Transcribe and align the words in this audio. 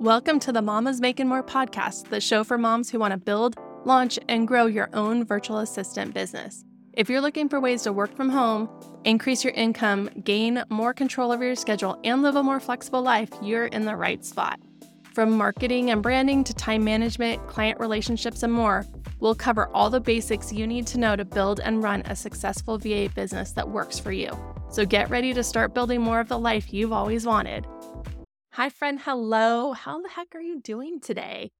Welcome 0.00 0.40
to 0.40 0.52
the 0.52 0.60
Mamas 0.60 1.00
Making 1.00 1.26
More 1.26 1.42
podcast, 1.42 2.10
the 2.10 2.20
show 2.20 2.44
for 2.44 2.58
moms 2.58 2.90
who 2.90 2.98
want 2.98 3.12
to 3.12 3.16
build, 3.16 3.56
launch, 3.86 4.18
and 4.28 4.46
grow 4.46 4.66
your 4.66 4.90
own 4.92 5.24
virtual 5.24 5.60
assistant 5.60 6.12
business. 6.12 6.62
If 6.92 7.08
you're 7.08 7.22
looking 7.22 7.48
for 7.48 7.60
ways 7.60 7.80
to 7.84 7.94
work 7.94 8.14
from 8.14 8.28
home, 8.28 8.68
increase 9.04 9.42
your 9.42 9.54
income, 9.54 10.10
gain 10.22 10.62
more 10.68 10.92
control 10.92 11.32
over 11.32 11.42
your 11.42 11.54
schedule, 11.54 11.98
and 12.04 12.20
live 12.20 12.36
a 12.36 12.42
more 12.42 12.60
flexible 12.60 13.00
life, 13.00 13.30
you're 13.40 13.68
in 13.68 13.86
the 13.86 13.96
right 13.96 14.22
spot. 14.22 14.60
From 15.14 15.30
marketing 15.30 15.90
and 15.90 16.02
branding 16.02 16.44
to 16.44 16.52
time 16.52 16.84
management, 16.84 17.46
client 17.48 17.80
relationships, 17.80 18.42
and 18.42 18.52
more, 18.52 18.84
we'll 19.20 19.34
cover 19.34 19.68
all 19.68 19.88
the 19.88 19.98
basics 19.98 20.52
you 20.52 20.66
need 20.66 20.86
to 20.88 20.98
know 20.98 21.16
to 21.16 21.24
build 21.24 21.58
and 21.60 21.82
run 21.82 22.02
a 22.02 22.14
successful 22.14 22.76
VA 22.76 23.08
business 23.14 23.52
that 23.52 23.70
works 23.70 23.98
for 23.98 24.12
you. 24.12 24.30
So 24.68 24.84
get 24.84 25.08
ready 25.08 25.32
to 25.32 25.42
start 25.42 25.72
building 25.72 26.02
more 26.02 26.20
of 26.20 26.28
the 26.28 26.38
life 26.38 26.74
you've 26.74 26.92
always 26.92 27.24
wanted. 27.24 27.66
Hi, 28.56 28.70
friend. 28.70 28.98
Hello. 28.98 29.74
How 29.74 30.00
the 30.00 30.08
heck 30.08 30.34
are 30.34 30.40
you 30.40 30.62
doing 30.62 30.98
today? 30.98 31.50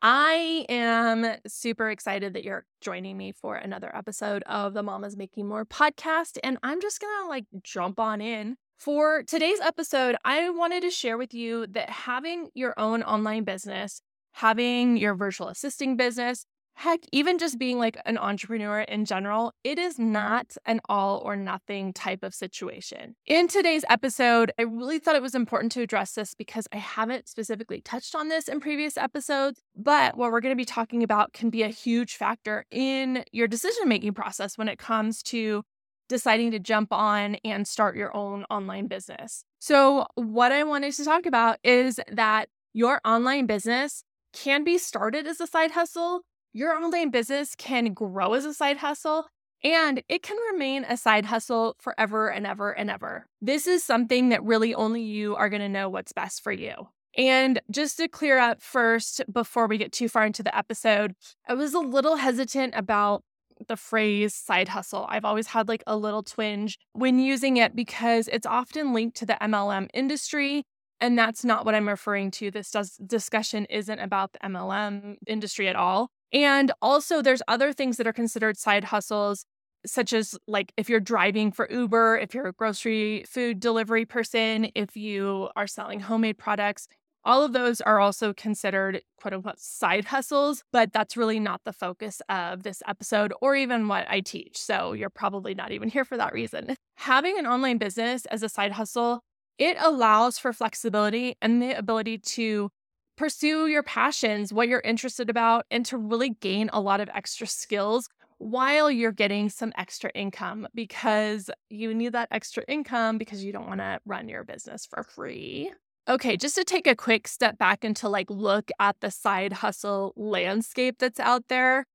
I 0.00 0.64
am 0.68 1.26
super 1.48 1.90
excited 1.90 2.34
that 2.34 2.44
you're 2.44 2.64
joining 2.80 3.16
me 3.16 3.32
for 3.32 3.56
another 3.56 3.90
episode 3.92 4.44
of 4.44 4.72
the 4.72 4.84
Mamas 4.84 5.16
Making 5.16 5.48
More 5.48 5.64
podcast. 5.66 6.38
And 6.44 6.58
I'm 6.62 6.80
just 6.80 7.00
going 7.00 7.24
to 7.24 7.28
like 7.28 7.46
jump 7.64 7.98
on 7.98 8.20
in. 8.20 8.54
For 8.78 9.24
today's 9.24 9.58
episode, 9.58 10.14
I 10.24 10.48
wanted 10.50 10.82
to 10.82 10.90
share 10.90 11.18
with 11.18 11.34
you 11.34 11.66
that 11.72 11.90
having 11.90 12.50
your 12.54 12.78
own 12.78 13.02
online 13.02 13.42
business, 13.42 14.00
having 14.34 14.96
your 14.96 15.16
virtual 15.16 15.48
assisting 15.48 15.96
business, 15.96 16.46
Heck, 16.76 17.00
even 17.12 17.38
just 17.38 17.58
being 17.58 17.78
like 17.78 17.96
an 18.04 18.18
entrepreneur 18.18 18.80
in 18.80 19.04
general, 19.04 19.52
it 19.62 19.78
is 19.78 19.98
not 19.98 20.56
an 20.66 20.80
all 20.88 21.22
or 21.24 21.36
nothing 21.36 21.92
type 21.92 22.22
of 22.22 22.34
situation. 22.34 23.14
In 23.26 23.46
today's 23.46 23.84
episode, 23.88 24.52
I 24.58 24.62
really 24.62 24.98
thought 24.98 25.14
it 25.14 25.22
was 25.22 25.36
important 25.36 25.70
to 25.72 25.82
address 25.82 26.12
this 26.12 26.34
because 26.34 26.66
I 26.72 26.78
haven't 26.78 27.28
specifically 27.28 27.80
touched 27.80 28.14
on 28.14 28.28
this 28.28 28.48
in 28.48 28.60
previous 28.60 28.96
episodes. 28.96 29.60
But 29.76 30.16
what 30.16 30.32
we're 30.32 30.40
going 30.40 30.52
to 30.52 30.60
be 30.60 30.64
talking 30.64 31.02
about 31.04 31.32
can 31.32 31.48
be 31.48 31.62
a 31.62 31.68
huge 31.68 32.16
factor 32.16 32.66
in 32.70 33.24
your 33.30 33.46
decision 33.46 33.88
making 33.88 34.14
process 34.14 34.58
when 34.58 34.68
it 34.68 34.78
comes 34.78 35.22
to 35.24 35.62
deciding 36.08 36.50
to 36.50 36.58
jump 36.58 36.92
on 36.92 37.36
and 37.44 37.66
start 37.66 37.96
your 37.96 38.14
own 38.14 38.44
online 38.50 38.88
business. 38.88 39.44
So, 39.60 40.06
what 40.16 40.52
I 40.52 40.64
wanted 40.64 40.92
to 40.94 41.04
talk 41.04 41.24
about 41.24 41.58
is 41.62 41.98
that 42.10 42.48
your 42.72 43.00
online 43.04 43.46
business 43.46 44.02
can 44.32 44.64
be 44.64 44.76
started 44.76 45.26
as 45.26 45.40
a 45.40 45.46
side 45.46 45.70
hustle 45.70 46.22
your 46.54 46.72
online 46.72 47.10
business 47.10 47.56
can 47.56 47.92
grow 47.92 48.32
as 48.32 48.44
a 48.44 48.54
side 48.54 48.76
hustle 48.76 49.26
and 49.64 50.02
it 50.08 50.22
can 50.22 50.36
remain 50.52 50.84
a 50.88 50.96
side 50.96 51.26
hustle 51.26 51.74
forever 51.80 52.28
and 52.28 52.46
ever 52.46 52.70
and 52.70 52.90
ever. 52.90 53.26
This 53.42 53.66
is 53.66 53.82
something 53.82 54.28
that 54.28 54.42
really 54.44 54.72
only 54.72 55.02
you 55.02 55.34
are 55.34 55.48
going 55.48 55.62
to 55.62 55.68
know 55.68 55.88
what's 55.88 56.12
best 56.12 56.42
for 56.42 56.52
you. 56.52 56.74
And 57.18 57.60
just 57.70 57.96
to 57.96 58.08
clear 58.08 58.38
up 58.38 58.62
first, 58.62 59.20
before 59.32 59.66
we 59.66 59.78
get 59.78 59.92
too 59.92 60.08
far 60.08 60.24
into 60.24 60.42
the 60.44 60.56
episode, 60.56 61.14
I 61.48 61.54
was 61.54 61.74
a 61.74 61.80
little 61.80 62.16
hesitant 62.16 62.74
about 62.76 63.24
the 63.66 63.76
phrase 63.76 64.34
side 64.34 64.68
hustle. 64.68 65.06
I've 65.08 65.24
always 65.24 65.48
had 65.48 65.68
like 65.68 65.82
a 65.86 65.96
little 65.96 66.22
twinge 66.22 66.78
when 66.92 67.18
using 67.18 67.56
it 67.56 67.74
because 67.74 68.28
it's 68.28 68.46
often 68.46 68.92
linked 68.92 69.16
to 69.18 69.26
the 69.26 69.38
MLM 69.40 69.88
industry. 69.92 70.64
And 71.00 71.18
that's 71.18 71.44
not 71.44 71.64
what 71.64 71.74
I'm 71.74 71.88
referring 71.88 72.30
to. 72.32 72.50
This 72.50 72.70
does, 72.70 72.96
discussion 73.04 73.64
isn't 73.66 73.98
about 73.98 74.32
the 74.32 74.38
MLM 74.40 75.16
industry 75.26 75.68
at 75.68 75.76
all. 75.76 76.10
And 76.34 76.72
also, 76.82 77.22
there's 77.22 77.42
other 77.46 77.72
things 77.72 77.96
that 77.96 78.08
are 78.08 78.12
considered 78.12 78.58
side 78.58 78.84
hustles, 78.84 79.46
such 79.86 80.12
as 80.12 80.36
like 80.48 80.72
if 80.76 80.90
you're 80.90 80.98
driving 80.98 81.52
for 81.52 81.70
Uber, 81.70 82.18
if 82.18 82.34
you're 82.34 82.48
a 82.48 82.52
grocery 82.52 83.24
food 83.28 83.60
delivery 83.60 84.04
person, 84.04 84.68
if 84.74 84.96
you 84.96 85.48
are 85.54 85.68
selling 85.68 86.00
homemade 86.00 86.36
products. 86.36 86.88
All 87.26 87.42
of 87.42 87.54
those 87.54 87.80
are 87.80 88.00
also 88.00 88.34
considered 88.34 89.00
quote 89.18 89.32
unquote 89.32 89.58
side 89.58 90.06
hustles, 90.06 90.62
but 90.72 90.92
that's 90.92 91.16
really 91.16 91.40
not 91.40 91.62
the 91.64 91.72
focus 91.72 92.20
of 92.28 92.64
this 92.64 92.82
episode 92.86 93.32
or 93.40 93.56
even 93.56 93.88
what 93.88 94.06
I 94.10 94.20
teach. 94.20 94.58
So 94.58 94.92
you're 94.92 95.10
probably 95.10 95.54
not 95.54 95.72
even 95.72 95.88
here 95.88 96.04
for 96.04 96.18
that 96.18 96.34
reason. 96.34 96.76
Having 96.96 97.38
an 97.38 97.46
online 97.46 97.78
business 97.78 98.26
as 98.26 98.42
a 98.42 98.48
side 98.50 98.72
hustle, 98.72 99.20
it 99.56 99.76
allows 99.80 100.38
for 100.38 100.52
flexibility 100.52 101.36
and 101.40 101.62
the 101.62 101.72
ability 101.72 102.18
to 102.18 102.70
pursue 103.16 103.66
your 103.66 103.82
passions, 103.82 104.52
what 104.52 104.68
you're 104.68 104.80
interested 104.80 105.30
about, 105.30 105.66
and 105.70 105.86
to 105.86 105.96
really 105.98 106.30
gain 106.40 106.70
a 106.72 106.80
lot 106.80 107.00
of 107.00 107.08
extra 107.14 107.46
skills 107.46 108.08
while 108.38 108.90
you're 108.90 109.12
getting 109.12 109.48
some 109.48 109.72
extra 109.78 110.10
income 110.14 110.66
because 110.74 111.50
you 111.70 111.94
need 111.94 112.12
that 112.12 112.28
extra 112.30 112.64
income 112.68 113.18
because 113.18 113.44
you 113.44 113.52
don't 113.52 113.68
want 113.68 113.80
to 113.80 114.00
run 114.04 114.28
your 114.28 114.44
business 114.44 114.86
for 114.86 115.02
free. 115.02 115.72
Okay, 116.06 116.36
just 116.36 116.54
to 116.56 116.64
take 116.64 116.86
a 116.86 116.94
quick 116.94 117.26
step 117.26 117.56
back 117.56 117.82
and 117.82 117.96
to 117.96 118.08
like 118.08 118.28
look 118.28 118.70
at 118.78 118.96
the 119.00 119.10
side 119.10 119.54
hustle 119.54 120.12
landscape 120.16 120.96
that's 120.98 121.20
out 121.20 121.48
there, 121.48 121.86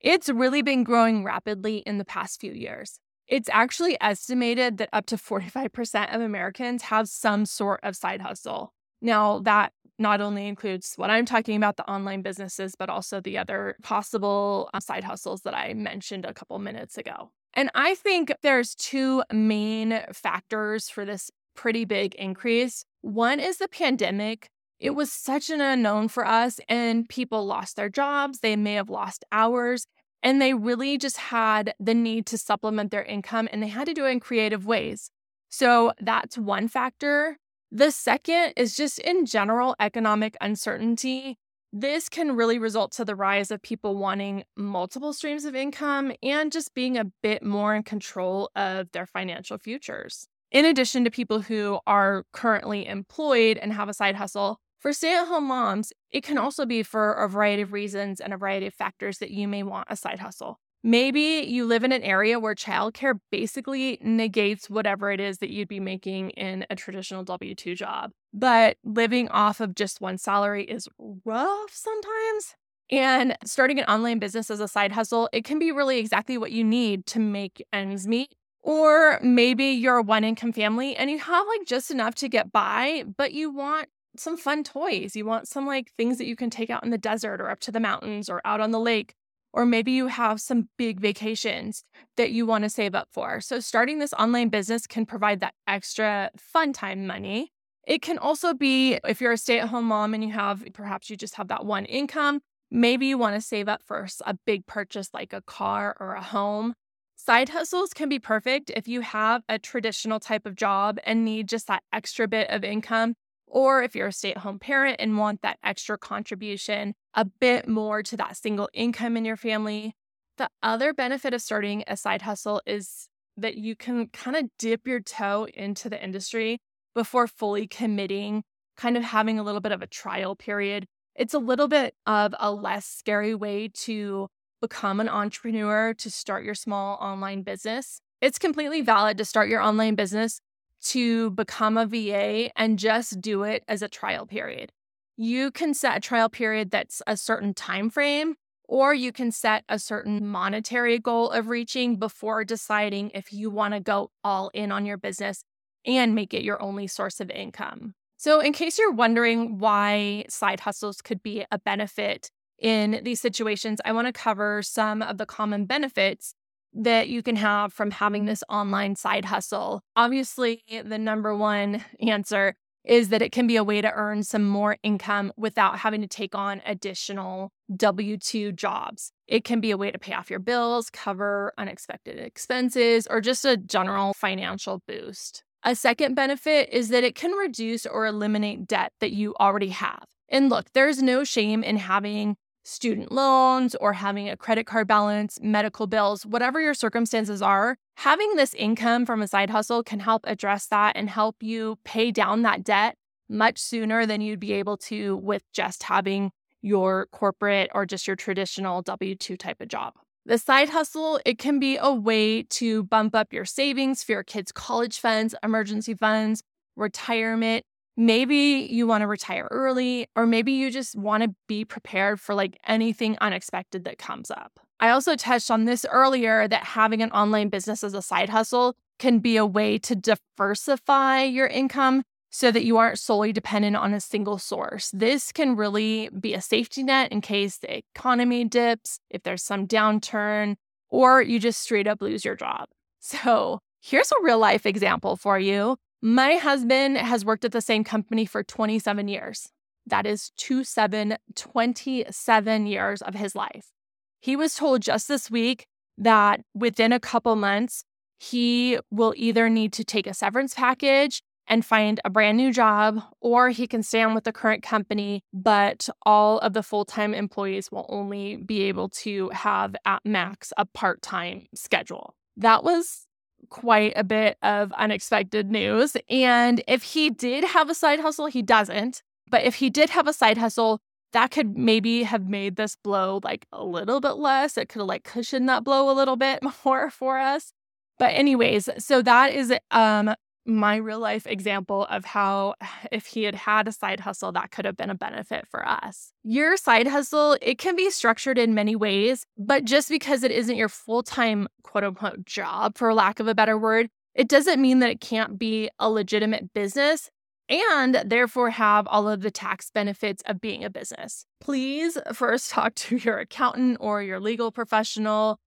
it's 0.00 0.30
really 0.30 0.62
been 0.62 0.84
growing 0.84 1.24
rapidly 1.24 1.78
in 1.78 1.98
the 1.98 2.04
past 2.04 2.40
few 2.40 2.52
years. 2.52 2.98
It's 3.26 3.50
actually 3.52 3.98
estimated 4.00 4.78
that 4.78 4.88
up 4.92 5.04
to 5.06 5.16
45% 5.16 6.14
of 6.14 6.22
Americans 6.22 6.84
have 6.84 7.08
some 7.08 7.44
sort 7.44 7.80
of 7.82 7.94
side 7.94 8.22
hustle. 8.22 8.72
Now, 9.02 9.40
that 9.40 9.72
not 9.98 10.20
only 10.20 10.46
includes 10.46 10.94
what 10.96 11.10
I'm 11.10 11.24
talking 11.24 11.56
about, 11.56 11.76
the 11.76 11.90
online 11.90 12.22
businesses, 12.22 12.74
but 12.78 12.88
also 12.88 13.20
the 13.20 13.38
other 13.38 13.76
possible 13.82 14.70
uh, 14.72 14.80
side 14.80 15.04
hustles 15.04 15.42
that 15.42 15.54
I 15.54 15.74
mentioned 15.74 16.24
a 16.24 16.34
couple 16.34 16.58
minutes 16.58 16.96
ago. 16.96 17.30
And 17.54 17.70
I 17.74 17.94
think 17.94 18.32
there's 18.42 18.74
two 18.74 19.22
main 19.32 20.00
factors 20.12 20.88
for 20.88 21.04
this 21.04 21.30
pretty 21.56 21.84
big 21.84 22.14
increase. 22.14 22.84
One 23.00 23.40
is 23.40 23.58
the 23.58 23.68
pandemic. 23.68 24.48
It 24.78 24.90
was 24.90 25.12
such 25.12 25.50
an 25.50 25.60
unknown 25.60 26.06
for 26.08 26.24
us, 26.24 26.60
and 26.68 27.08
people 27.08 27.44
lost 27.44 27.74
their 27.74 27.88
jobs. 27.88 28.40
They 28.40 28.54
may 28.54 28.74
have 28.74 28.88
lost 28.88 29.24
hours, 29.32 29.86
and 30.22 30.40
they 30.40 30.54
really 30.54 30.98
just 30.98 31.16
had 31.16 31.74
the 31.80 31.94
need 31.94 32.26
to 32.26 32.38
supplement 32.38 32.92
their 32.92 33.02
income, 33.02 33.48
and 33.50 33.60
they 33.60 33.68
had 33.68 33.86
to 33.86 33.94
do 33.94 34.06
it 34.06 34.10
in 34.10 34.20
creative 34.20 34.66
ways. 34.66 35.10
So 35.48 35.92
that's 36.00 36.38
one 36.38 36.68
factor. 36.68 37.38
The 37.70 37.90
second 37.90 38.54
is 38.56 38.74
just 38.74 38.98
in 38.98 39.26
general 39.26 39.76
economic 39.78 40.36
uncertainty. 40.40 41.36
This 41.70 42.08
can 42.08 42.34
really 42.34 42.58
result 42.58 42.92
to 42.92 43.04
the 43.04 43.14
rise 43.14 43.50
of 43.50 43.60
people 43.60 43.94
wanting 43.94 44.44
multiple 44.56 45.12
streams 45.12 45.44
of 45.44 45.54
income 45.54 46.12
and 46.22 46.50
just 46.50 46.72
being 46.72 46.96
a 46.96 47.04
bit 47.22 47.42
more 47.42 47.74
in 47.74 47.82
control 47.82 48.50
of 48.56 48.90
their 48.92 49.04
financial 49.04 49.58
futures. 49.58 50.28
In 50.50 50.64
addition 50.64 51.04
to 51.04 51.10
people 51.10 51.42
who 51.42 51.78
are 51.86 52.24
currently 52.32 52.86
employed 52.86 53.58
and 53.58 53.74
have 53.74 53.90
a 53.90 53.94
side 53.94 54.16
hustle, 54.16 54.60
for 54.78 54.94
stay 54.94 55.14
at 55.14 55.26
home 55.26 55.44
moms, 55.48 55.92
it 56.10 56.22
can 56.22 56.38
also 56.38 56.64
be 56.64 56.82
for 56.82 57.12
a 57.12 57.28
variety 57.28 57.60
of 57.60 57.74
reasons 57.74 58.18
and 58.18 58.32
a 58.32 58.38
variety 58.38 58.66
of 58.66 58.72
factors 58.72 59.18
that 59.18 59.30
you 59.30 59.46
may 59.46 59.62
want 59.62 59.88
a 59.90 59.96
side 59.96 60.20
hustle. 60.20 60.58
Maybe 60.84 61.44
you 61.48 61.64
live 61.66 61.82
in 61.82 61.90
an 61.90 62.02
area 62.02 62.38
where 62.38 62.54
childcare 62.54 63.18
basically 63.32 63.98
negates 64.00 64.70
whatever 64.70 65.10
it 65.10 65.18
is 65.18 65.38
that 65.38 65.50
you'd 65.50 65.68
be 65.68 65.80
making 65.80 66.30
in 66.30 66.64
a 66.70 66.76
traditional 66.76 67.24
W 67.24 67.54
2 67.54 67.74
job. 67.74 68.12
But 68.32 68.76
living 68.84 69.28
off 69.28 69.60
of 69.60 69.74
just 69.74 70.00
one 70.00 70.18
salary 70.18 70.64
is 70.64 70.88
rough 71.24 71.72
sometimes. 71.72 72.54
And 72.90 73.36
starting 73.44 73.78
an 73.80 73.86
online 73.86 74.18
business 74.18 74.50
as 74.50 74.60
a 74.60 74.68
side 74.68 74.92
hustle, 74.92 75.28
it 75.32 75.44
can 75.44 75.58
be 75.58 75.72
really 75.72 75.98
exactly 75.98 76.38
what 76.38 76.52
you 76.52 76.62
need 76.62 77.06
to 77.06 77.18
make 77.18 77.64
ends 77.72 78.06
meet. 78.06 78.34
Or 78.62 79.18
maybe 79.20 79.66
you're 79.66 79.96
a 79.96 80.02
one 80.02 80.24
income 80.24 80.52
family 80.52 80.94
and 80.94 81.10
you 81.10 81.18
have 81.18 81.46
like 81.48 81.66
just 81.66 81.90
enough 81.90 82.14
to 82.16 82.28
get 82.28 82.52
by, 82.52 83.04
but 83.16 83.32
you 83.32 83.50
want 83.50 83.88
some 84.16 84.36
fun 84.36 84.62
toys. 84.62 85.16
You 85.16 85.24
want 85.24 85.48
some 85.48 85.66
like 85.66 85.92
things 85.96 86.18
that 86.18 86.26
you 86.26 86.36
can 86.36 86.50
take 86.50 86.70
out 86.70 86.84
in 86.84 86.90
the 86.90 86.98
desert 86.98 87.40
or 87.40 87.50
up 87.50 87.60
to 87.60 87.72
the 87.72 87.80
mountains 87.80 88.28
or 88.30 88.40
out 88.44 88.60
on 88.60 88.70
the 88.70 88.80
lake 88.80 89.14
or 89.52 89.64
maybe 89.64 89.92
you 89.92 90.08
have 90.08 90.40
some 90.40 90.68
big 90.76 91.00
vacations 91.00 91.84
that 92.16 92.30
you 92.30 92.46
want 92.46 92.64
to 92.64 92.70
save 92.70 92.94
up 92.94 93.08
for. 93.10 93.40
So, 93.40 93.60
starting 93.60 93.98
this 93.98 94.12
online 94.14 94.48
business 94.48 94.86
can 94.86 95.06
provide 95.06 95.40
that 95.40 95.54
extra 95.66 96.30
fun 96.36 96.72
time 96.72 97.06
money. 97.06 97.52
It 97.86 98.02
can 98.02 98.18
also 98.18 98.52
be 98.52 98.98
if 99.06 99.20
you're 99.20 99.32
a 99.32 99.38
stay 99.38 99.60
at 99.60 99.68
home 99.68 99.86
mom 99.86 100.14
and 100.14 100.22
you 100.22 100.32
have 100.32 100.64
perhaps 100.74 101.08
you 101.08 101.16
just 101.16 101.36
have 101.36 101.48
that 101.48 101.64
one 101.64 101.86
income, 101.86 102.40
maybe 102.70 103.06
you 103.06 103.16
want 103.16 103.34
to 103.34 103.40
save 103.40 103.68
up 103.68 103.82
for 103.84 104.06
a 104.26 104.34
big 104.46 104.66
purchase 104.66 105.10
like 105.14 105.32
a 105.32 105.42
car 105.42 105.96
or 105.98 106.14
a 106.14 106.22
home. 106.22 106.74
Side 107.16 107.48
hustles 107.48 107.92
can 107.92 108.08
be 108.08 108.18
perfect 108.20 108.70
if 108.76 108.86
you 108.86 109.00
have 109.00 109.42
a 109.48 109.58
traditional 109.58 110.20
type 110.20 110.46
of 110.46 110.54
job 110.54 110.98
and 111.04 111.24
need 111.24 111.48
just 111.48 111.66
that 111.66 111.82
extra 111.92 112.28
bit 112.28 112.48
of 112.48 112.62
income 112.62 113.14
or 113.50 113.82
if 113.82 113.94
you're 113.94 114.08
a 114.08 114.12
stay 114.12 114.30
at 114.32 114.38
home 114.38 114.58
parent 114.58 114.96
and 114.98 115.18
want 115.18 115.42
that 115.42 115.58
extra 115.62 115.98
contribution, 115.98 116.94
a 117.14 117.24
bit 117.24 117.68
more 117.68 118.02
to 118.02 118.16
that 118.16 118.36
single 118.36 118.68
income 118.72 119.16
in 119.16 119.24
your 119.24 119.36
family. 119.36 119.94
The 120.36 120.48
other 120.62 120.92
benefit 120.92 121.34
of 121.34 121.42
starting 121.42 121.84
a 121.86 121.96
side 121.96 122.22
hustle 122.22 122.62
is 122.66 123.08
that 123.36 123.56
you 123.56 123.74
can 123.76 124.08
kind 124.08 124.36
of 124.36 124.44
dip 124.58 124.86
your 124.86 125.00
toe 125.00 125.46
into 125.54 125.88
the 125.88 126.02
industry 126.02 126.58
before 126.94 127.26
fully 127.26 127.66
committing, 127.66 128.42
kind 128.76 128.96
of 128.96 129.04
having 129.04 129.38
a 129.38 129.42
little 129.42 129.60
bit 129.60 129.72
of 129.72 129.82
a 129.82 129.86
trial 129.86 130.36
period. 130.36 130.86
It's 131.14 131.34
a 131.34 131.38
little 131.38 131.68
bit 131.68 131.94
of 132.06 132.34
a 132.38 132.52
less 132.52 132.86
scary 132.86 133.34
way 133.34 133.68
to 133.84 134.28
become 134.60 135.00
an 135.00 135.08
entrepreneur, 135.08 135.94
to 135.94 136.10
start 136.10 136.44
your 136.44 136.54
small 136.54 136.96
online 137.00 137.42
business. 137.42 138.00
It's 138.20 138.38
completely 138.38 138.82
valid 138.82 139.18
to 139.18 139.24
start 139.24 139.48
your 139.48 139.60
online 139.60 139.94
business 139.94 140.40
to 140.82 141.30
become 141.30 141.76
a 141.76 141.86
VA 141.86 142.50
and 142.56 142.78
just 142.78 143.20
do 143.20 143.42
it 143.42 143.64
as 143.68 143.82
a 143.82 143.88
trial 143.88 144.26
period. 144.26 144.72
you 145.16 145.50
can 145.50 145.74
set 145.74 145.96
a 145.96 146.00
trial 146.00 146.28
period 146.28 146.70
that's 146.70 147.02
a 147.06 147.16
certain 147.16 147.52
time 147.52 147.90
frame 147.90 148.36
or 148.68 148.92
you 148.92 149.10
can 149.10 149.32
set 149.32 149.64
a 149.68 149.78
certain 149.78 150.26
monetary 150.26 150.98
goal 150.98 151.30
of 151.30 151.48
reaching 151.48 151.96
before 151.96 152.44
deciding 152.44 153.10
if 153.14 153.32
you 153.32 153.50
want 153.50 153.74
to 153.74 153.80
go 153.80 154.10
all 154.22 154.50
in 154.52 154.70
on 154.70 154.84
your 154.84 154.98
business 154.98 155.42
and 155.86 156.14
make 156.14 156.34
it 156.34 156.44
your 156.44 156.60
only 156.62 156.86
source 156.86 157.18
of 157.18 157.30
income. 157.30 157.94
So, 158.18 158.40
in 158.40 158.52
case 158.52 158.78
you're 158.78 158.92
wondering 158.92 159.58
why 159.58 160.24
side 160.28 160.60
hustles 160.60 161.00
could 161.00 161.22
be 161.22 161.46
a 161.50 161.58
benefit 161.58 162.30
in 162.58 163.00
these 163.04 163.20
situations, 163.20 163.80
I 163.84 163.92
want 163.92 164.06
to 164.06 164.12
cover 164.12 164.62
some 164.62 165.02
of 165.02 165.16
the 165.18 165.26
common 165.26 165.64
benefits 165.64 166.34
that 166.74 167.08
you 167.08 167.22
can 167.22 167.36
have 167.36 167.72
from 167.72 167.90
having 167.90 168.24
this 168.24 168.42
online 168.48 168.96
side 168.96 169.24
hustle. 169.24 169.82
Obviously, 169.96 170.62
the 170.84 170.98
number 170.98 171.34
one 171.34 171.84
answer 172.00 172.54
is 172.84 173.10
that 173.10 173.22
it 173.22 173.32
can 173.32 173.46
be 173.46 173.56
a 173.56 173.64
way 173.64 173.80
to 173.80 173.92
earn 173.92 174.22
some 174.22 174.48
more 174.48 174.78
income 174.82 175.32
without 175.36 175.78
having 175.78 176.00
to 176.00 176.06
take 176.06 176.34
on 176.34 176.62
additional 176.64 177.52
W 177.76 178.16
2 178.16 178.52
jobs. 178.52 179.12
It 179.26 179.44
can 179.44 179.60
be 179.60 179.70
a 179.70 179.76
way 179.76 179.90
to 179.90 179.98
pay 179.98 180.14
off 180.14 180.30
your 180.30 180.38
bills, 180.38 180.88
cover 180.90 181.52
unexpected 181.58 182.18
expenses, 182.18 183.06
or 183.08 183.20
just 183.20 183.44
a 183.44 183.56
general 183.58 184.14
financial 184.14 184.82
boost. 184.88 185.44
A 185.64 185.74
second 185.74 186.14
benefit 186.14 186.70
is 186.72 186.88
that 186.88 187.04
it 187.04 187.14
can 187.14 187.32
reduce 187.32 187.84
or 187.84 188.06
eliminate 188.06 188.66
debt 188.66 188.92
that 189.00 189.12
you 189.12 189.34
already 189.38 189.70
have. 189.70 190.04
And 190.28 190.48
look, 190.48 190.72
there's 190.72 191.02
no 191.02 191.24
shame 191.24 191.62
in 191.64 191.76
having 191.76 192.36
student 192.64 193.10
loans 193.10 193.74
or 193.76 193.94
having 193.94 194.28
a 194.28 194.36
credit 194.36 194.66
card 194.66 194.86
balance, 194.86 195.38
medical 195.40 195.86
bills, 195.86 196.26
whatever 196.26 196.60
your 196.60 196.74
circumstances 196.74 197.40
are, 197.40 197.76
having 197.96 198.36
this 198.36 198.54
income 198.54 199.06
from 199.06 199.22
a 199.22 199.28
side 199.28 199.50
hustle 199.50 199.82
can 199.82 200.00
help 200.00 200.24
address 200.26 200.66
that 200.66 200.96
and 200.96 201.08
help 201.08 201.36
you 201.42 201.78
pay 201.84 202.10
down 202.10 202.42
that 202.42 202.64
debt 202.64 202.96
much 203.28 203.58
sooner 203.58 204.06
than 204.06 204.20
you'd 204.20 204.40
be 204.40 204.52
able 204.52 204.76
to 204.76 205.16
with 205.16 205.42
just 205.52 205.82
having 205.82 206.30
your 206.62 207.06
corporate 207.12 207.70
or 207.74 207.86
just 207.86 208.06
your 208.06 208.16
traditional 208.16 208.82
W 208.82 209.14
2 209.14 209.36
type 209.36 209.60
of 209.60 209.68
job. 209.68 209.94
The 210.26 210.38
side 210.38 210.70
hustle, 210.70 211.20
it 211.24 211.38
can 211.38 211.58
be 211.58 211.78
a 211.80 211.92
way 211.92 212.42
to 212.42 212.82
bump 212.84 213.14
up 213.14 213.32
your 213.32 213.44
savings 213.44 214.02
for 214.02 214.12
your 214.12 214.22
kids' 214.22 214.52
college 214.52 214.98
funds, 214.98 215.34
emergency 215.42 215.94
funds, 215.94 216.42
retirement, 216.76 217.64
maybe 217.98 218.68
you 218.70 218.86
want 218.86 219.02
to 219.02 219.06
retire 219.06 219.48
early, 219.50 220.06
or 220.16 220.24
maybe 220.24 220.52
you 220.52 220.70
just 220.70 220.96
want 220.96 221.24
to 221.24 221.34
be 221.48 221.64
prepared 221.64 222.20
for 222.20 222.34
like 222.34 222.56
anything 222.66 223.18
unexpected 223.20 223.84
that 223.84 223.98
comes 223.98 224.30
up. 224.30 224.60
I 224.80 224.90
also 224.90 225.16
touched 225.16 225.50
on 225.50 225.64
this 225.64 225.84
earlier 225.90 226.46
that 226.46 226.62
having 226.62 227.02
an 227.02 227.10
online 227.10 227.48
business 227.48 227.82
as 227.82 227.94
a 227.94 228.00
side 228.00 228.28
hustle 228.28 228.76
can 229.00 229.18
be 229.18 229.36
a 229.36 229.44
way 229.44 229.78
to 229.78 229.96
diversify 229.96 231.24
your 231.24 231.48
income 231.48 232.04
so 232.30 232.52
that 232.52 232.64
you 232.64 232.76
aren't 232.76 232.98
solely 232.98 233.32
dependent 233.32 233.74
on 233.74 233.92
a 233.92 234.00
single 234.00 234.38
source. 234.38 234.90
This 234.94 235.32
can 235.32 235.56
really 235.56 236.08
be 236.08 236.34
a 236.34 236.40
safety 236.40 236.84
net 236.84 237.10
in 237.10 237.20
case 237.20 237.58
the 237.58 237.78
economy 237.78 238.44
dips, 238.44 239.00
if 239.10 239.24
there's 239.24 239.42
some 239.42 239.66
downturn, 239.66 240.54
or 240.88 241.20
you 241.20 241.40
just 241.40 241.60
straight 241.60 241.88
up 241.88 242.00
lose 242.00 242.24
your 242.24 242.36
job. 242.36 242.68
So, 243.00 243.60
here's 243.80 244.12
a 244.12 244.22
real 244.22 244.38
life 244.38 244.66
example 244.66 245.16
for 245.16 245.38
you. 245.38 245.76
My 246.00 246.34
husband 246.34 246.96
has 246.96 247.24
worked 247.24 247.44
at 247.44 247.52
the 247.52 247.60
same 247.60 247.82
company 247.82 248.24
for 248.24 248.44
27 248.44 249.08
years. 249.08 249.48
That 249.86 250.06
is 250.06 250.30
2 250.36 250.62
7, 250.62 251.16
27 251.34 252.66
years 252.66 253.02
of 253.02 253.14
his 253.14 253.34
life. 253.34 253.72
He 254.20 254.36
was 254.36 254.54
told 254.54 254.82
just 254.82 255.08
this 255.08 255.30
week 255.30 255.66
that 255.96 256.40
within 256.54 256.92
a 256.92 257.00
couple 257.00 257.34
months, 257.34 257.84
he 258.18 258.78
will 258.90 259.12
either 259.16 259.48
need 259.48 259.72
to 259.74 259.84
take 259.84 260.06
a 260.06 260.14
severance 260.14 260.54
package 260.54 261.22
and 261.48 261.64
find 261.64 262.00
a 262.04 262.10
brand 262.10 262.36
new 262.36 262.52
job, 262.52 263.00
or 263.20 263.48
he 263.48 263.66
can 263.66 263.82
stay 263.82 264.02
on 264.02 264.14
with 264.14 264.24
the 264.24 264.32
current 264.32 264.62
company, 264.62 265.22
but 265.32 265.88
all 266.04 266.38
of 266.40 266.52
the 266.52 266.62
full 266.62 266.84
time 266.84 267.12
employees 267.12 267.72
will 267.72 267.86
only 267.88 268.36
be 268.36 268.62
able 268.64 268.88
to 268.90 269.30
have 269.30 269.74
at 269.84 270.04
max 270.04 270.52
a 270.56 270.64
part 270.64 271.02
time 271.02 271.46
schedule. 271.54 272.14
That 272.36 272.62
was 272.62 273.07
quite 273.48 273.92
a 273.96 274.04
bit 274.04 274.36
of 274.42 274.72
unexpected 274.72 275.50
news. 275.50 275.96
And 276.08 276.62
if 276.68 276.82
he 276.82 277.10
did 277.10 277.44
have 277.44 277.68
a 277.68 277.74
side 277.74 278.00
hustle, 278.00 278.26
he 278.26 278.42
doesn't. 278.42 279.02
But 279.30 279.44
if 279.44 279.56
he 279.56 279.70
did 279.70 279.90
have 279.90 280.06
a 280.06 280.12
side 280.12 280.38
hustle, 280.38 280.80
that 281.12 281.30
could 281.30 281.56
maybe 281.56 282.02
have 282.02 282.28
made 282.28 282.56
this 282.56 282.76
blow 282.76 283.20
like 283.24 283.46
a 283.52 283.64
little 283.64 284.00
bit 284.00 284.16
less. 284.16 284.56
It 284.56 284.68
could 284.68 284.80
have 284.80 284.88
like 284.88 285.04
cushioned 285.04 285.48
that 285.48 285.64
blow 285.64 285.90
a 285.90 285.94
little 285.94 286.16
bit 286.16 286.42
more 286.64 286.90
for 286.90 287.18
us. 287.18 287.52
But 287.98 288.12
anyways, 288.14 288.68
so 288.78 289.02
that 289.02 289.32
is 289.32 289.52
um 289.70 290.14
my 290.48 290.76
real 290.76 290.98
life 290.98 291.26
example 291.26 291.86
of 291.90 292.04
how 292.04 292.54
if 292.90 293.06
he 293.06 293.24
had 293.24 293.34
had 293.34 293.68
a 293.68 293.72
side 293.72 294.00
hustle 294.00 294.32
that 294.32 294.50
could 294.50 294.64
have 294.64 294.76
been 294.76 294.90
a 294.90 294.94
benefit 294.94 295.46
for 295.48 295.66
us. 295.66 296.12
Your 296.24 296.56
side 296.56 296.88
hustle, 296.88 297.36
it 297.42 297.58
can 297.58 297.76
be 297.76 297.90
structured 297.90 298.38
in 298.38 298.54
many 298.54 298.74
ways, 298.74 299.26
but 299.36 299.64
just 299.64 299.88
because 299.88 300.22
it 300.22 300.30
isn't 300.30 300.56
your 300.56 300.68
full-time 300.68 301.48
quote 301.62 301.84
unquote 301.84 302.24
job 302.24 302.76
for 302.76 302.92
lack 302.94 303.20
of 303.20 303.28
a 303.28 303.34
better 303.34 303.58
word, 303.58 303.88
it 304.14 304.28
doesn't 304.28 304.60
mean 304.60 304.80
that 304.80 304.90
it 304.90 305.00
can't 305.00 305.38
be 305.38 305.70
a 305.78 305.88
legitimate 305.88 306.52
business 306.52 307.10
and 307.48 308.02
therefore 308.04 308.50
have 308.50 308.86
all 308.88 309.08
of 309.08 309.22
the 309.22 309.30
tax 309.30 309.70
benefits 309.70 310.22
of 310.26 310.40
being 310.40 310.64
a 310.64 310.70
business. 310.70 311.24
Please 311.40 311.98
first 312.12 312.50
talk 312.50 312.74
to 312.74 312.96
your 312.96 313.18
accountant 313.18 313.78
or 313.80 314.02
your 314.02 314.20
legal 314.20 314.50
professional. 314.50 315.38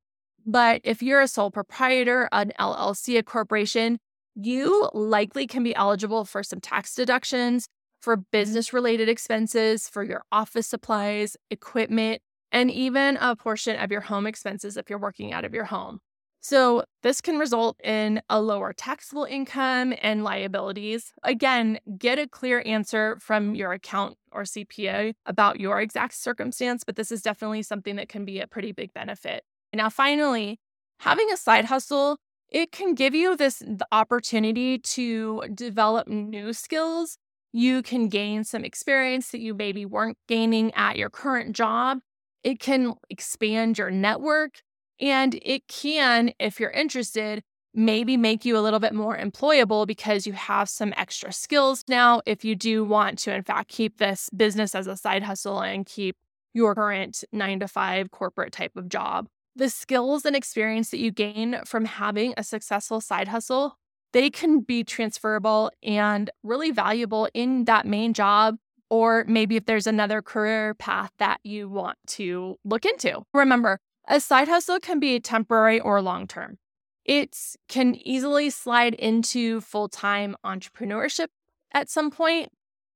But 0.46 0.82
if 0.84 1.04
you're 1.04 1.22
a 1.22 1.28
sole 1.28 1.52
proprietor, 1.52 2.28
an 2.32 2.52
LLC, 2.60 3.20
a 3.20 3.24
corporation, 3.24 4.00
you 4.46 4.90
likely 4.94 5.48
can 5.48 5.64
be 5.64 5.76
eligible 5.76 6.26
for 6.26 6.44
some 6.44 6.60
tax 6.60 6.96
deductions 6.96 7.68
for 8.02 8.18
mm-hmm. 8.18 8.24
business 8.32 8.74
related 8.74 9.10
expenses, 9.10 9.88
for 9.88 10.04
your 10.04 10.24
office 10.32 10.68
supplies, 10.68 11.38
equipment, 11.50 12.22
and 12.52 12.70
even 12.70 13.18
a 13.18 13.36
portion 13.36 13.78
of 13.78 13.92
your 13.92 14.02
home 14.02 14.28
expenses 14.28 14.76
if 14.76 14.90
you're 14.90 15.00
working 15.00 15.32
out 15.32 15.46
of 15.46 15.54
your 15.54 15.66
home. 15.66 16.00
So, 16.44 16.84
this 17.04 17.22
can 17.22 17.38
result 17.38 17.80
in 17.84 18.20
a 18.28 18.42
lower 18.42 18.74
taxable 18.74 19.26
income 19.26 19.94
and 20.02 20.24
liabilities. 20.24 21.14
Again, 21.22 21.80
get 22.00 22.18
a 22.18 22.28
clear 22.28 22.64
answer 22.66 23.18
from 23.22 23.54
your 23.54 23.74
account 23.74 24.18
or 24.32 24.42
CPA 24.42 25.14
about 25.28 25.60
your 25.60 25.80
exact 25.80 26.16
circumstance, 26.16 26.84
but 26.84 26.96
this 26.96 27.12
is 27.12 27.22
definitely 27.22 27.62
something 27.62 27.96
that 27.98 28.10
can 28.10 28.26
be 28.26 28.40
a 28.40 28.48
pretty 28.48 28.72
big 28.72 28.92
benefit. 28.92 29.44
Now, 29.72 29.92
finally, 29.92 30.60
having 31.02 31.32
a 31.32 31.38
side 31.38 31.66
hustle 31.66 32.18
it 32.52 32.72
can 32.74 32.94
give 32.94 33.16
you 33.16 33.38
this 33.38 33.64
opportunity 33.92 34.78
to 34.78 35.44
develop 35.54 36.08
new 36.08 36.52
skills. 36.52 37.18
You 37.54 37.82
can 37.82 38.10
gain 38.10 38.44
some 38.44 38.66
experience 38.66 39.32
that 39.32 39.40
you 39.40 39.54
maybe 39.54 39.86
weren't 39.86 40.18
gaining 40.28 40.74
at 40.74 40.98
your 40.98 41.10
current 41.10 41.56
job. 41.56 42.00
It 42.44 42.60
can 42.60 42.96
expand 43.10 43.78
your 43.78 43.90
network. 43.90 44.62
And 45.00 45.40
it 45.42 45.68
can, 45.68 46.34
if 46.40 46.60
you're 46.60 46.70
interested, 46.72 47.42
maybe 47.74 48.18
make 48.18 48.44
you 48.44 48.58
a 48.58 48.60
little 48.60 48.80
bit 48.80 48.94
more 48.94 49.18
employable 49.18 49.88
because 49.88 50.28
you 50.28 50.34
have 50.34 50.70
some 50.70 50.94
extra 50.98 51.32
skills 51.32 51.86
now. 51.88 52.22
If 52.26 52.44
you 52.44 52.56
do 52.56 52.84
want 52.84 53.18
to, 53.20 53.34
in 53.34 53.44
fact, 53.44 53.70
keep 53.70 53.98
this 53.98 54.30
business 54.36 54.76
as 54.76 54.88
a 54.88 54.98
side 54.98 55.24
hustle 55.24 55.62
and 55.62 55.86
keep 55.86 56.18
your 56.54 56.76
current 56.76 57.24
nine 57.32 57.62
to 57.62 57.68
five 57.68 58.12
corporate 58.12 58.52
type 58.52 58.76
of 58.76 58.90
job 58.90 59.28
the 59.56 59.70
skills 59.70 60.26
and 60.26 60.36
experience 60.36 60.90
that 60.92 61.00
you 61.00 61.12
gain 61.12 61.60
from 61.66 61.86
having 61.86 62.34
a 62.38 62.44
successful 62.44 63.02
side 63.02 63.28
hustle, 63.28 63.78
they 64.14 64.30
can 64.30 64.62
be 64.62 64.84
transferable 64.84 65.72
and 65.84 66.30
really 66.44 66.72
valuable 66.72 67.28
in 67.34 67.66
that 67.66 67.86
main 67.86 68.14
job 68.14 68.58
or 68.90 69.24
maybe 69.26 69.56
if 69.56 69.66
there's 69.66 69.88
another 69.88 70.22
career 70.22 70.74
path 70.74 71.12
that 71.18 71.40
you 71.44 71.70
want 71.70 71.98
to 72.06 72.58
look 72.66 72.84
into. 72.84 73.22
Remember, 73.34 73.80
a 74.08 74.20
side 74.20 74.50
hustle 74.50 74.80
can 74.80 75.00
be 75.00 75.20
temporary 75.20 75.80
or 75.80 76.02
long 76.02 76.28
term. 76.28 76.58
It 77.06 77.38
can 77.70 77.96
easily 77.96 78.50
slide 78.50 78.94
into 78.96 79.62
full 79.62 79.88
time 79.88 80.36
entrepreneurship 80.46 81.28
at 81.74 81.90
some 81.90 82.12
point. 82.12 82.50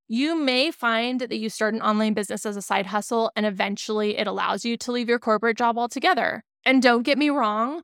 You 0.08 0.36
may 0.36 0.70
find 0.70 1.20
that 1.20 1.36
you 1.36 1.50
start 1.50 1.74
an 1.74 1.82
online 1.82 2.14
business 2.14 2.46
as 2.46 2.56
a 2.56 2.62
side 2.62 2.86
hustle 2.86 3.32
and 3.36 3.44
eventually 3.44 4.18
it 4.18 4.28
allows 4.28 4.64
you 4.64 4.78
to 4.78 4.92
leave 4.92 5.10
your 5.10 5.18
corporate 5.18 5.58
job 5.58 5.80
altogether. 5.80 6.44
And 6.64 6.82
don't 6.82 7.02
get 7.02 7.18
me 7.18 7.32
wrong, 7.32 7.82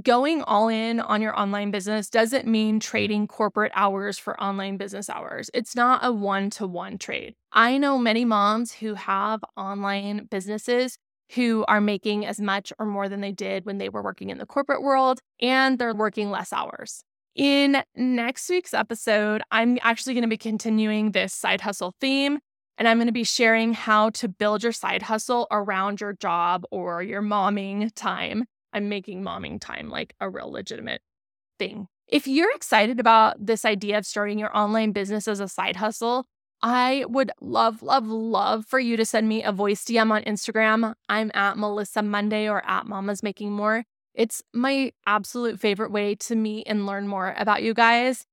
going 0.00 0.42
all 0.42 0.68
in 0.68 1.00
on 1.00 1.20
your 1.20 1.36
online 1.38 1.72
business 1.72 2.08
doesn't 2.08 2.46
mean 2.46 2.78
trading 2.78 3.26
corporate 3.26 3.72
hours 3.74 4.18
for 4.18 4.40
online 4.40 4.76
business 4.76 5.10
hours. 5.10 5.50
It's 5.52 5.74
not 5.74 6.04
a 6.04 6.12
one 6.12 6.48
to 6.50 6.66
one 6.68 6.96
trade. 6.96 7.34
I 7.52 7.78
know 7.78 7.98
many 7.98 8.24
moms 8.24 8.72
who 8.74 8.94
have 8.94 9.40
online 9.56 10.26
businesses 10.30 10.96
who 11.34 11.64
are 11.66 11.80
making 11.80 12.24
as 12.24 12.40
much 12.40 12.72
or 12.78 12.86
more 12.86 13.08
than 13.08 13.20
they 13.20 13.32
did 13.32 13.66
when 13.66 13.78
they 13.78 13.88
were 13.88 14.02
working 14.02 14.30
in 14.30 14.38
the 14.38 14.46
corporate 14.46 14.82
world 14.82 15.18
and 15.40 15.76
they're 15.78 15.94
working 15.94 16.30
less 16.30 16.52
hours. 16.52 17.02
In 17.34 17.82
next 17.96 18.48
week's 18.48 18.74
episode, 18.74 19.42
I'm 19.50 19.78
actually 19.82 20.14
going 20.14 20.22
to 20.22 20.28
be 20.28 20.36
continuing 20.36 21.10
this 21.10 21.32
side 21.32 21.60
hustle 21.60 21.94
theme. 22.00 22.38
And 22.78 22.88
I'm 22.88 22.98
going 22.98 23.06
to 23.06 23.12
be 23.12 23.24
sharing 23.24 23.72
how 23.72 24.10
to 24.10 24.28
build 24.28 24.62
your 24.62 24.72
side 24.72 25.02
hustle 25.02 25.46
around 25.50 26.00
your 26.00 26.12
job 26.12 26.64
or 26.70 27.02
your 27.02 27.22
momming 27.22 27.92
time. 27.94 28.44
I'm 28.72 28.88
making 28.88 29.22
momming 29.22 29.60
time 29.60 29.88
like 29.88 30.14
a 30.20 30.28
real 30.28 30.50
legitimate 30.50 31.00
thing. 31.58 31.86
If 32.08 32.26
you're 32.26 32.54
excited 32.54 33.00
about 33.00 33.44
this 33.44 33.64
idea 33.64 33.98
of 33.98 34.06
starting 34.06 34.38
your 34.38 34.56
online 34.56 34.92
business 34.92 35.28
as 35.28 35.40
a 35.40 35.48
side 35.48 35.76
hustle, 35.76 36.26
I 36.62 37.04
would 37.08 37.30
love, 37.40 37.82
love, 37.82 38.06
love 38.06 38.66
for 38.66 38.78
you 38.78 38.96
to 38.96 39.04
send 39.04 39.28
me 39.28 39.42
a 39.42 39.52
voice 39.52 39.84
DM 39.84 40.10
on 40.10 40.22
Instagram. 40.22 40.94
I'm 41.08 41.30
at 41.34 41.56
Melyssa 41.56 42.04
Munday 42.04 42.48
or 42.48 42.64
at 42.66 42.86
Mama's 42.86 43.22
Making 43.22 43.52
More. 43.52 43.84
It's 44.14 44.42
my 44.52 44.92
absolute 45.06 45.58
favorite 45.60 45.90
way 45.90 46.14
to 46.16 46.36
meet 46.36 46.66
and 46.68 46.86
learn 46.86 47.08
more 47.08 47.34
about 47.36 47.62
you 47.62 47.74
guys. 47.74 48.26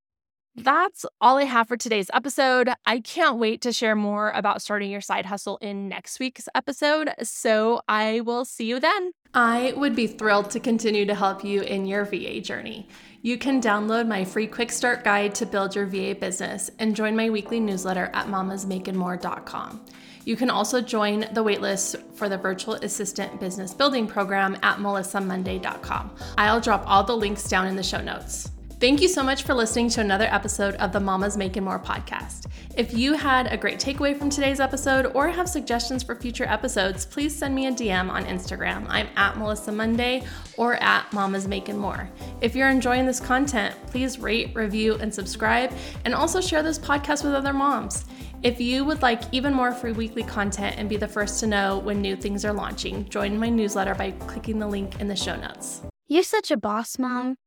That's 0.56 1.06
all 1.22 1.38
I 1.38 1.46
have 1.46 1.70
for 1.70 1.78
today's 1.78 2.10
episode. 2.14 2.70
I 2.86 3.00
can't 3.00 3.38
wait 3.38 3.62
to 3.62 3.72
share 3.72 3.96
more 3.96 4.32
about 4.32 4.62
starting 4.62 4.92
your 4.92 5.02
side 5.02 5.26
hustle 5.26 5.58
in 5.62 5.88
next 5.88 6.20
week's 6.20 6.50
episode. 6.54 7.12
So 7.24 7.82
I 7.88 8.20
will 8.22 8.44
see 8.44 8.66
you 8.66 8.80
then. 8.80 9.12
I 9.34 9.74
would 9.78 9.96
be 9.96 10.08
thrilled 10.08 10.50
to 10.52 10.60
continue 10.60 11.06
to 11.06 11.16
help 11.16 11.46
you 11.46 11.62
in 11.62 11.86
your 11.86 12.04
VA 12.04 12.42
journey. 12.42 12.90
You 13.22 13.38
can 13.38 13.62
download 13.62 14.08
my 14.08 14.26
free 14.26 14.48
quick 14.48 14.72
start 14.72 15.06
guide 15.06 15.34
to 15.36 15.46
build 15.46 15.74
your 15.74 15.86
VA 15.86 16.16
business 16.20 16.70
and 16.80 16.96
join 16.96 17.16
my 17.16 17.30
weekly 17.30 17.62
newsletter 17.62 18.10
at 18.14 18.28
mamasmakingmore.com. 18.28 19.86
You 20.26 20.36
can 20.36 20.50
also 20.50 20.82
join 20.82 21.22
the 21.32 21.44
waitlist 21.44 22.14
for 22.14 22.28
the 22.28 22.38
Virtual 22.38 22.74
Assistant 22.76 23.40
Business 23.40 23.74
Building 23.74 24.06
Program 24.06 24.58
at 24.62 24.78
melyssamunday.com. 24.78 26.12
I'll 26.38 26.62
drop 26.62 26.84
all 26.86 27.04
the 27.04 27.16
links 27.16 27.48
down 27.48 27.68
in 27.68 27.76
the 27.76 27.84
show 27.84 28.02
notes. 28.02 28.52
Thank 28.82 29.00
you 29.00 29.08
so 29.08 29.22
much 29.22 29.44
for 29.44 29.54
listening 29.54 29.90
to 29.90 30.02
another 30.02 30.26
episode 30.26 30.74
of 30.78 30.92
the 30.92 31.00
Mamas 31.00 31.38
Making 31.38 31.66
More 31.66 31.78
podcast. 31.78 32.48
If 32.76 32.96
you 32.96 33.14
had 33.14 33.46
a 33.54 33.56
great 33.56 33.80
takeaway 33.80 34.18
from 34.18 34.32
today's 34.32 34.60
episode 34.60 35.12
or 35.14 35.30
have 35.30 35.48
suggestions 35.48 36.02
for 36.02 36.16
future 36.16 36.46
episodes, 36.46 37.06
please 37.06 37.38
send 37.38 37.54
me 37.54 37.68
a 37.68 37.72
DM 37.72 38.10
on 38.10 38.26
Instagram. 38.26 38.88
I'm 38.90 39.08
at 39.16 39.36
Melyssa 39.36 39.72
Munday 39.72 40.26
or 40.58 40.78
at 40.78 41.14
Mamas 41.14 41.48
Making 41.48 41.78
More. 41.78 42.10
If 42.42 42.56
you're 42.56 42.70
enjoying 42.70 43.06
this 43.06 43.20
content, 43.20 43.76
please 43.86 44.18
rate, 44.18 44.56
review, 44.56 44.96
and 44.96 45.14
subscribe, 45.14 45.72
and 46.04 46.16
also 46.16 46.42
share 46.42 46.64
this 46.64 46.80
podcast 46.80 47.24
with 47.24 47.36
other 47.36 47.54
moms. 47.54 48.06
If 48.42 48.60
you 48.60 48.84
would 48.84 49.04
like 49.04 49.22
even 49.32 49.54
more 49.54 49.74
free 49.74 49.92
weekly 49.92 50.24
content 50.24 50.78
and 50.80 50.90
be 50.90 50.98
the 50.98 51.08
first 51.08 51.40
to 51.42 51.46
know 51.46 51.78
when 51.78 52.02
new 52.02 52.16
things 52.16 52.44
are 52.46 52.54
launching, 52.54 53.08
join 53.10 53.38
my 53.38 53.50
newsletter 53.50 53.94
by 53.94 54.10
clicking 54.10 54.58
the 54.58 54.66
link 54.68 55.00
in 55.00 55.08
the 55.08 55.16
show 55.16 55.36
notes. 55.36 55.84
You're 56.08 56.24
such 56.24 56.50
a 56.50 56.58
boss, 56.58 56.98
Mom. 56.98 57.38